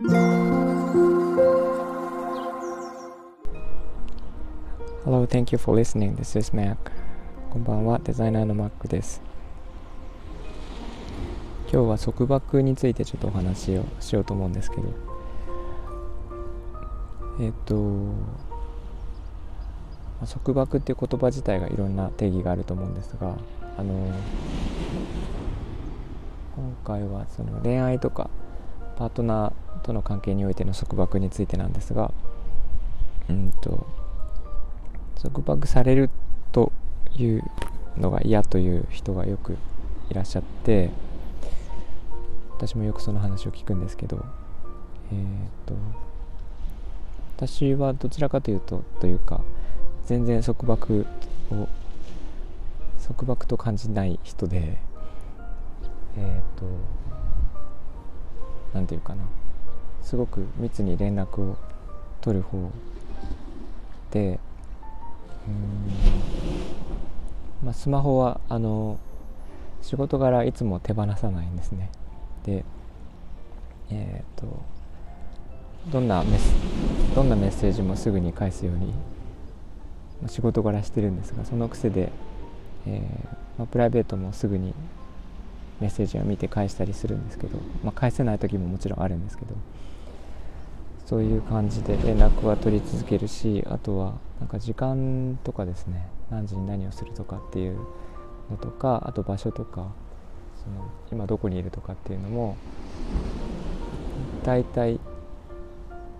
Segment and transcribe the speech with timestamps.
[0.00, 0.14] Hello,
[5.26, 6.14] thank you for listening.
[6.14, 6.76] This is Mac.
[7.50, 9.20] こんばんは、デザイナーの Mac です。
[11.72, 14.84] 今日は束縛についてちょっとお話をしようと思うんですけど、
[17.40, 18.12] えっ、と、
[20.32, 23.36] 束縛っていう言葉自体がいろんな定義があると思うんですが、
[23.76, 24.12] あの
[26.54, 28.30] 今回はその恋愛とか
[28.98, 32.10] パートナーとの関係においての束縛についてなんですが、
[33.30, 33.86] うんと
[35.22, 36.10] 束縛される
[36.50, 36.72] と
[37.16, 37.44] いう
[37.96, 39.56] のが嫌という人がよく
[40.10, 40.90] いらっしゃって
[42.56, 44.24] 私もよくその話を聞くんですけど
[45.12, 45.74] えー、っと
[47.36, 49.42] 私はどちらかというとというか
[50.06, 51.06] 全然束縛
[51.52, 51.68] を
[53.06, 54.78] 束縛と感じない人で
[56.16, 56.66] えっ、と
[58.78, 59.24] 何て言うかな。
[60.02, 61.56] すごく密に連絡を
[62.20, 62.70] 取る方
[64.12, 64.38] で
[65.48, 65.56] うん。
[67.66, 69.00] まあ、スマホはあの
[69.82, 71.90] 仕事柄いつも手放さないんですね。
[72.44, 72.64] で
[73.90, 74.62] えっ、ー、と
[75.90, 76.54] どんなメス
[77.16, 78.94] どんなメッセージもすぐに返すように、
[80.22, 82.12] ま、仕事柄してるんですがその癖で、
[82.86, 83.02] えー、
[83.58, 84.72] まあ、プライベートもすぐに
[85.80, 89.54] メッセージを見て返したりするんですけど、まあ、返せない時ももちろんあるんですけど
[91.06, 97.78] そういう感じで連絡は取り続けるしあとはなんか時間とかですね何時に何をするとかっていう
[98.50, 99.86] のとかあと場所とか
[100.62, 102.56] その今どこにいるとかっていうのも
[104.42, 105.00] 大体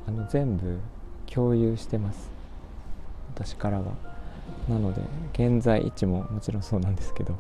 [0.07, 0.79] あの全部
[1.27, 2.31] 共有してます。
[3.35, 3.93] 私からは。
[4.69, 5.03] なので
[5.35, 7.35] 現在位置ももちろんそうなんですけど。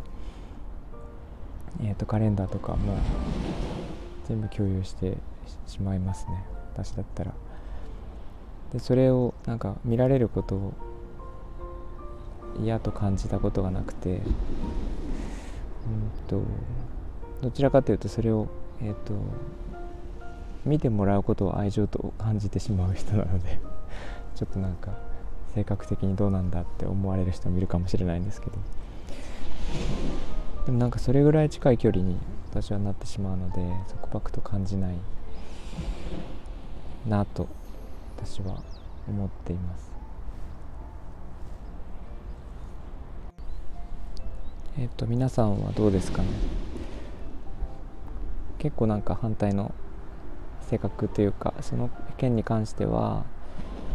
[1.80, 2.96] えーとカレンダーとかも
[4.28, 5.16] 全部共有して
[5.66, 6.44] しまいますね。
[6.74, 7.32] 私だったら。
[8.72, 10.72] でそれをなんか見られることを
[12.62, 14.22] 嫌と感じたことがなくてうん
[16.26, 16.42] と
[17.42, 18.48] どちらかというとそれを
[18.82, 19.14] えっ、ー、と
[20.64, 23.58] 見てもらうことを愛情と感じてしまう人なので
[24.34, 24.92] ちょっとなんか
[25.54, 28.58] 性格的にどうなんだって思われる人もいるかもしれないんですけど。
[30.68, 32.18] でもなんかそれぐらい近い距離に
[32.50, 33.56] 私はなってしまうので
[33.88, 34.96] 束縛と感じない
[37.06, 37.48] なと
[38.18, 38.62] 私は
[39.08, 39.90] 思っています。
[44.78, 46.28] えっ、と皆さんはどうですかね？
[48.58, 49.72] 結構なんか反対の
[50.68, 53.24] 性格というかその件に関しては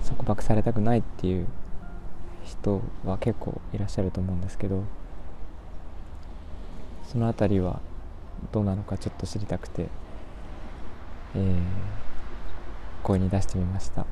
[0.08, 1.46] 束縛されたくないっていう
[2.44, 4.82] 人は結構いらっしゃると思うんですけど
[7.14, 7.80] その辺りは
[8.52, 9.88] どうなのかちょっと知りたくて、
[11.36, 11.62] えー、
[13.04, 14.06] 声に出してみました。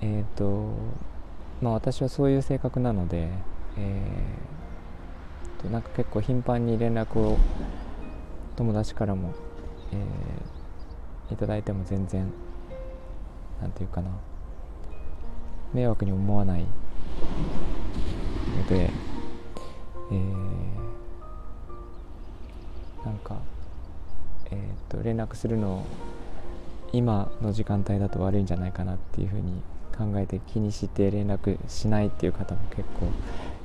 [0.00, 0.72] えっ、ー、と
[1.62, 3.30] まあ私はそういう性格なので
[3.78, 7.38] えー、となんか結構頻繁に連絡を
[8.56, 9.34] 友達からも、
[9.92, 12.32] えー、いただいても全然
[13.60, 14.10] なんていうかな
[15.74, 16.66] 迷惑に思わないの
[18.68, 18.90] で、
[20.10, 23.36] えー、なんか、
[24.50, 25.84] えーと、連絡するの
[26.92, 29.62] 今の時間帯だと悪いんじゃないかなっていうふうに
[29.96, 33.06] 考えて気にして連絡しないっていう方も結構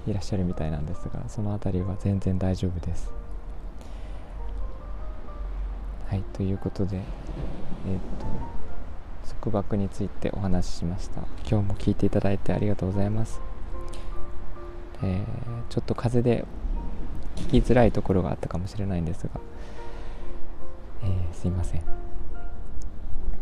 [0.09, 3.11] いらっしゃるみたいなんですがその辺りは全然大丈夫です。
[6.07, 7.03] はいということでえっ、
[8.19, 8.25] と
[9.41, 13.39] 束縛についてお話ししました今日も聞いていただいてありがとうございます、
[15.03, 15.23] えー、
[15.69, 16.45] ちょっと風で
[17.35, 19.29] 聞きづらいところがあったかもしれないんですが、
[21.03, 21.81] えー、すいません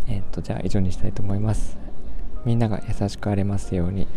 [0.07, 1.77] えっ、とじゃあ以上にしたいと思います
[2.45, 4.07] みんなが優しくありますように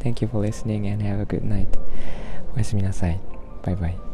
[0.00, 1.68] Thank you for listening and have a good night.
[2.54, 3.20] おやすみなさい。
[3.62, 4.07] バイバイ。